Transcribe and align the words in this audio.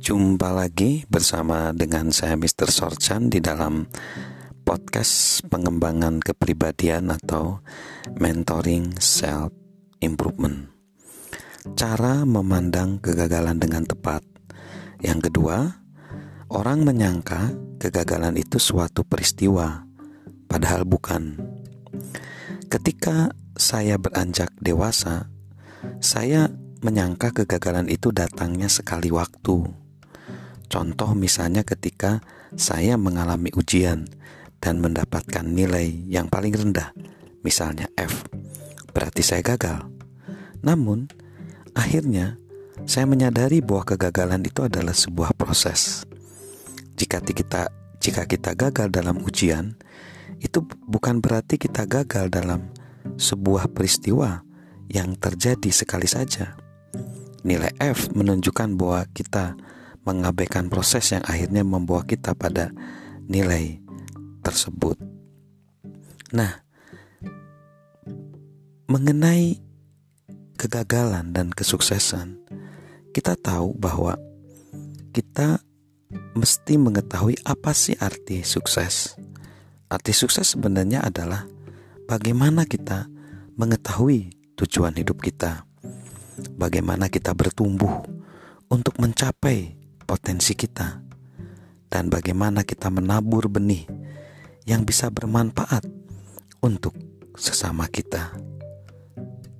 Jumpa 0.00 0.56
lagi 0.56 1.04
bersama 1.12 1.76
dengan 1.76 2.08
saya 2.08 2.32
Mr. 2.32 2.72
Sorchan 2.72 3.28
di 3.28 3.36
dalam 3.36 3.84
podcast 4.64 5.44
pengembangan 5.52 6.24
kepribadian 6.24 7.12
atau 7.12 7.60
mentoring 8.16 8.96
self 8.96 9.52
improvement. 10.00 10.72
Cara 11.76 12.24
memandang 12.24 12.96
kegagalan 13.04 13.60
dengan 13.60 13.84
tepat. 13.84 14.24
Yang 15.04 15.28
kedua, 15.28 15.68
orang 16.48 16.80
menyangka 16.80 17.52
kegagalan 17.76 18.40
itu 18.40 18.56
suatu 18.56 19.04
peristiwa, 19.04 19.84
padahal 20.48 20.88
bukan. 20.88 21.36
Ketika 22.72 23.36
saya 23.52 24.00
beranjak 24.00 24.48
dewasa, 24.64 25.28
saya 26.00 26.48
menyangka 26.80 27.36
kegagalan 27.36 27.92
itu 27.92 28.08
datangnya 28.16 28.72
sekali 28.72 29.12
waktu. 29.12 29.79
Contoh 30.70 31.18
misalnya 31.18 31.66
ketika 31.66 32.22
saya 32.54 32.94
mengalami 32.94 33.50
ujian 33.58 34.06
dan 34.62 34.78
mendapatkan 34.78 35.42
nilai 35.42 35.90
yang 36.06 36.30
paling 36.30 36.54
rendah, 36.54 36.94
misalnya 37.42 37.90
F, 37.98 38.22
berarti 38.94 39.26
saya 39.26 39.42
gagal. 39.42 39.90
Namun, 40.62 41.10
akhirnya 41.74 42.38
saya 42.86 43.10
menyadari 43.10 43.58
bahwa 43.58 43.82
kegagalan 43.82 44.46
itu 44.46 44.62
adalah 44.62 44.94
sebuah 44.94 45.34
proses. 45.34 46.06
Jika 46.94 47.18
kita 47.18 47.66
jika 48.00 48.24
kita 48.24 48.56
gagal 48.56 48.88
dalam 48.94 49.20
ujian, 49.26 49.76
itu 50.40 50.64
bukan 50.88 51.20
berarti 51.20 51.60
kita 51.60 51.84
gagal 51.84 52.32
dalam 52.32 52.72
sebuah 53.18 53.68
peristiwa 53.74 54.40
yang 54.88 55.18
terjadi 55.18 55.68
sekali 55.68 56.08
saja. 56.08 56.56
Nilai 57.44 57.74
F 57.76 58.12
menunjukkan 58.16 58.76
bahwa 58.78 59.04
kita 59.12 59.56
mengabaikan 60.04 60.72
proses 60.72 61.12
yang 61.12 61.24
akhirnya 61.26 61.64
membawa 61.64 62.02
kita 62.04 62.32
pada 62.32 62.72
nilai 63.28 63.78
tersebut. 64.40 64.96
Nah, 66.32 66.62
mengenai 68.88 69.60
kegagalan 70.56 71.32
dan 71.32 71.52
kesuksesan, 71.52 72.40
kita 73.12 73.36
tahu 73.36 73.76
bahwa 73.76 74.16
kita 75.10 75.60
mesti 76.34 76.74
mengetahui 76.78 77.38
apa 77.46 77.74
sih 77.74 77.94
arti 77.98 78.42
sukses. 78.42 79.14
Arti 79.90 80.14
sukses 80.14 80.54
sebenarnya 80.54 81.02
adalah 81.02 81.46
bagaimana 82.06 82.66
kita 82.66 83.10
mengetahui 83.58 84.30
tujuan 84.54 84.94
hidup 84.94 85.18
kita 85.18 85.66
bagaimana 86.56 87.08
kita 87.08 87.36
bertumbuh 87.36 88.04
untuk 88.70 88.96
mencapai 89.00 89.79
potensi 90.10 90.58
kita, 90.58 90.98
dan 91.86 92.10
bagaimana 92.10 92.66
kita 92.66 92.90
menabur 92.90 93.46
benih 93.46 93.86
yang 94.66 94.82
bisa 94.82 95.06
bermanfaat 95.06 95.86
untuk 96.66 96.98
sesama 97.38 97.86
kita. 97.86 98.34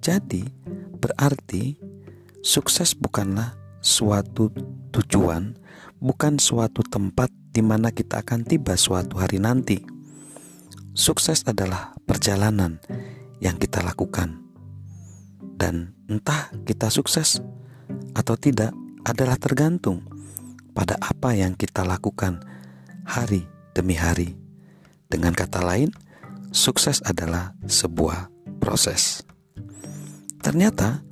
Jadi, 0.03 0.42
berarti 0.98 1.79
sukses 2.42 2.98
bukanlah 2.98 3.55
suatu 3.79 4.51
tujuan, 4.91 5.55
bukan 6.03 6.42
suatu 6.42 6.83
tempat 6.83 7.31
di 7.55 7.62
mana 7.62 7.95
kita 7.95 8.27
akan 8.27 8.42
tiba 8.42 8.75
suatu 8.75 9.23
hari 9.23 9.39
nanti. 9.39 9.79
Sukses 10.98 11.47
adalah 11.47 11.95
perjalanan 12.11 12.83
yang 13.39 13.55
kita 13.55 13.87
lakukan 13.87 14.42
dan 15.55 15.95
entah 16.11 16.51
kita 16.67 16.91
sukses 16.91 17.39
atau 18.19 18.35
tidak 18.35 18.75
adalah 19.07 19.39
tergantung 19.39 20.20
pada 20.73 20.97
apa 21.01 21.35
yang 21.35 21.55
kita 21.59 21.83
lakukan 21.83 22.42
hari 23.05 23.47
demi 23.75 23.98
hari. 23.98 24.35
Dengan 25.11 25.35
kata 25.35 25.63
lain, 25.63 25.91
sukses 26.55 27.03
adalah 27.03 27.55
sebuah 27.67 28.31
proses. 28.63 29.27
Ternyata 30.41 31.03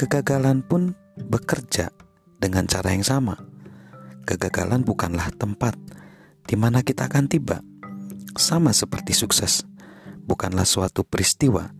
kegagalan 0.00 0.64
pun 0.64 0.96
bekerja 1.16 1.92
dengan 2.40 2.64
cara 2.68 2.92
yang 2.92 3.04
sama. 3.04 3.36
Kegagalan 4.26 4.82
bukanlah 4.82 5.30
tempat 5.36 5.76
di 6.48 6.56
mana 6.58 6.82
kita 6.82 7.06
akan 7.06 7.26
tiba. 7.28 7.60
Sama 8.36 8.74
seperti 8.76 9.16
sukses, 9.16 9.64
bukanlah 10.28 10.68
suatu 10.68 11.06
peristiwa 11.06 11.72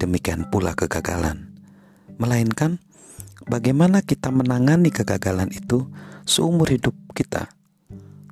demikian 0.00 0.48
pula 0.48 0.74
kegagalan, 0.74 1.54
melainkan 2.18 2.82
bagaimana 3.46 4.00
kita 4.00 4.30
menangani 4.30 4.94
kegagalan 4.94 5.50
itu 5.50 5.90
seumur 6.22 6.70
hidup 6.70 6.94
kita. 7.16 7.50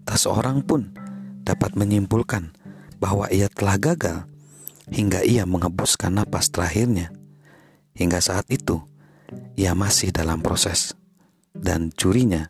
Tak 0.02 0.18
seorang 0.18 0.62
pun 0.62 0.94
dapat 1.42 1.74
menyimpulkan 1.74 2.54
bahwa 3.02 3.26
ia 3.30 3.50
telah 3.50 3.78
gagal 3.78 4.18
hingga 4.90 5.26
ia 5.26 5.42
menghembuskan 5.46 6.14
napas 6.14 6.50
terakhirnya. 6.50 7.10
Hingga 7.92 8.22
saat 8.24 8.48
itu, 8.48 8.80
ia 9.58 9.76
masih 9.76 10.14
dalam 10.14 10.40
proses 10.40 10.96
dan 11.52 11.92
curinya 11.92 12.48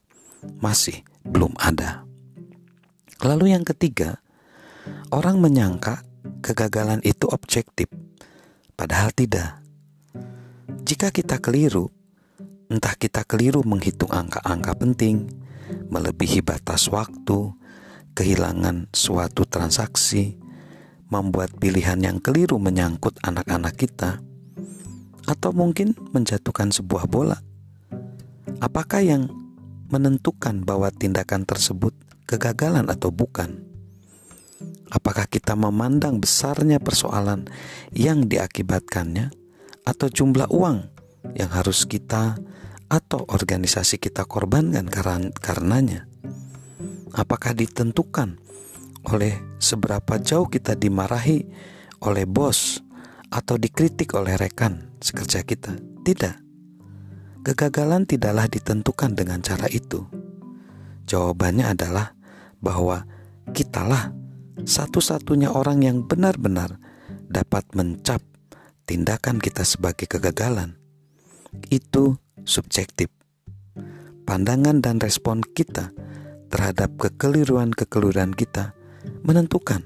masih 0.63 1.03
belum 1.27 1.57
ada. 1.59 2.07
Lalu 3.23 3.55
yang 3.55 3.67
ketiga, 3.67 4.23
orang 5.11 5.43
menyangka 5.43 6.03
kegagalan 6.43 7.03
itu 7.03 7.27
objektif 7.31 7.91
Padahal 8.83 9.15
tidak. 9.15 9.63
Jika 10.83 11.15
kita 11.15 11.39
keliru, 11.39 11.93
entah 12.73 12.97
kita 12.97 13.29
keliru 13.29 13.61
menghitung 13.69 14.09
angka-angka 14.09 14.73
penting, 14.81 15.29
melebihi 15.93 16.41
batas 16.41 16.89
waktu, 16.89 17.53
kehilangan 18.17 18.89
suatu 18.97 19.45
transaksi, 19.45 20.41
membuat 21.13 21.53
pilihan 21.61 22.01
yang 22.01 22.17
keliru 22.17 22.57
menyangkut 22.57 23.21
anak-anak 23.21 23.77
kita, 23.77 24.25
atau 25.29 25.53
mungkin 25.53 25.93
menjatuhkan 26.17 26.73
sebuah 26.73 27.05
bola. 27.13 27.37
Apakah 28.65 29.05
yang 29.05 29.29
menentukan 29.93 30.65
bahwa 30.65 30.89
tindakan 30.89 31.45
tersebut 31.45 31.93
kegagalan 32.25 32.89
atau 32.89 33.13
bukan? 33.13 33.69
Apakah 34.89 35.29
kita 35.29 35.53
memandang 35.53 36.25
besarnya 36.25 36.81
persoalan 36.81 37.53
yang 37.93 38.25
diakibatkannya, 38.25 39.29
atau 39.85 40.09
jumlah 40.09 40.49
uang 40.49 40.89
yang 41.37 41.51
harus 41.53 41.85
kita 41.85 42.39
atau 42.93 43.25
organisasi 43.25 43.97
kita 43.97 44.29
korbankan 44.29 44.85
karenanya? 45.33 46.05
Apakah 47.17 47.57
ditentukan 47.57 48.37
oleh 49.09 49.41
seberapa 49.57 50.21
jauh 50.21 50.45
kita 50.53 50.77
dimarahi 50.77 51.49
oleh 52.05 52.29
bos 52.29 52.85
atau 53.33 53.57
dikritik 53.57 54.13
oleh 54.13 54.37
rekan 54.37 54.93
sekerja 55.01 55.41
kita? 55.41 55.73
Tidak. 56.05 56.37
Kegagalan 57.43 58.05
tidaklah 58.05 58.45
ditentukan 58.53 59.17
dengan 59.17 59.41
cara 59.41 59.73
itu. 59.73 60.05
Jawabannya 61.09 61.73
adalah 61.73 62.13
bahwa 62.61 63.09
kitalah 63.57 64.13
satu-satunya 64.69 65.49
orang 65.49 65.81
yang 65.81 66.05
benar-benar 66.05 66.77
dapat 67.27 67.65
mencap 67.73 68.21
tindakan 68.85 69.41
kita 69.41 69.65
sebagai 69.65 70.07
kegagalan 70.07 70.77
itu 71.69 72.22
subjektif. 72.45 73.09
Pandangan 74.23 74.81
dan 74.81 75.03
respon 75.03 75.43
kita 75.43 75.91
terhadap 76.53 76.95
kekeliruan-kekeliruan 77.01 78.37
kita 78.37 78.77
menentukan 79.25 79.83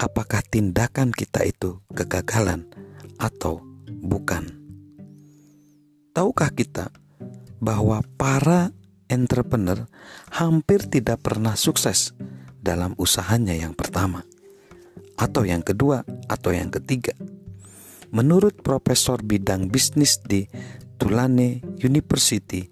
apakah 0.00 0.40
tindakan 0.44 1.12
kita 1.12 1.44
itu 1.44 1.80
kegagalan 1.92 2.64
atau 3.20 3.60
bukan. 4.00 4.48
Tahukah 6.16 6.50
kita 6.56 6.88
bahwa 7.60 8.00
para 8.16 8.72
entrepreneur 9.12 9.84
hampir 10.32 10.88
tidak 10.88 11.20
pernah 11.20 11.54
sukses 11.54 12.16
dalam 12.60 12.96
usahanya 12.96 13.52
yang 13.52 13.76
pertama, 13.76 14.24
atau 15.20 15.44
yang 15.44 15.60
kedua, 15.60 16.02
atau 16.26 16.50
yang 16.56 16.72
ketiga. 16.72 17.12
Menurut 18.10 18.58
profesor 18.64 19.22
bidang 19.22 19.70
bisnis 19.70 20.18
di 20.18 20.48
Tulane 21.00 21.64
University, 21.80 22.68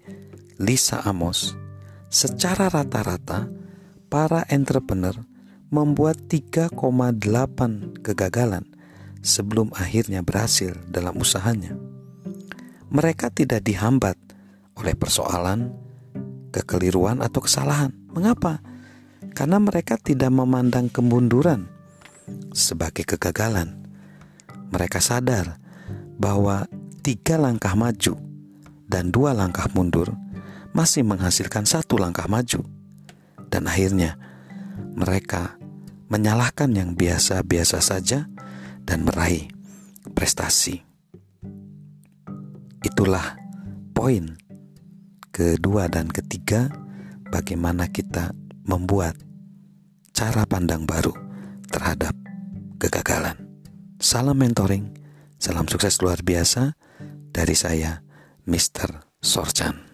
Lisa 0.61 1.01
Amos, 1.01 1.57
secara 2.13 2.69
rata-rata 2.69 3.49
para 4.07 4.45
entrepreneur 4.53 5.17
membuat 5.73 6.29
3,8 6.29 8.05
kegagalan 8.05 8.69
sebelum 9.25 9.73
akhirnya 9.73 10.21
berhasil 10.21 10.77
dalam 10.85 11.17
usahanya. 11.17 11.73
Mereka 12.93 13.33
tidak 13.33 13.65
dihambat 13.65 14.15
oleh 14.77 14.93
persoalan, 14.93 15.73
kekeliruan, 16.53 17.25
atau 17.25 17.41
kesalahan. 17.41 17.93
Mengapa? 18.09 18.61
karena 19.33 19.55
mereka 19.55 19.95
tidak 19.95 20.31
memandang 20.31 20.87
kemunduran 20.91 21.67
sebagai 22.51 23.07
kegagalan. 23.07 23.79
Mereka 24.69 25.01
sadar 25.01 25.57
bahwa 26.19 26.67
tiga 27.09 27.41
langkah 27.41 27.73
maju 27.73 28.21
dan 28.85 29.09
dua 29.09 29.33
langkah 29.33 29.65
mundur 29.73 30.13
masih 30.77 31.01
menghasilkan 31.01 31.65
satu 31.65 31.97
langkah 31.97 32.29
maju, 32.29 32.61
dan 33.49 33.65
akhirnya 33.65 34.13
mereka 34.93 35.57
menyalahkan 36.13 36.69
yang 36.69 36.93
biasa-biasa 36.93 37.81
saja 37.81 38.29
dan 38.85 39.09
meraih 39.09 39.49
prestasi. 40.13 40.85
Itulah 42.85 43.41
poin 43.97 44.37
kedua 45.33 45.89
dan 45.89 46.13
ketiga, 46.13 46.69
bagaimana 47.33 47.89
kita 47.89 48.37
membuat 48.69 49.17
cara 50.13 50.45
pandang 50.45 50.85
baru 50.85 51.17
terhadap 51.73 52.13
kegagalan. 52.77 53.49
Salam 53.97 54.37
mentoring, 54.37 54.93
salam 55.41 55.65
sukses 55.65 55.97
luar 56.05 56.21
biasa 56.21 56.77
dari 57.39 57.55
saya, 57.55 58.03
Mr. 58.51 58.99
Sorchan. 59.23 59.88